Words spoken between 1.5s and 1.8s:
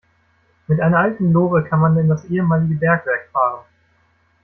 kann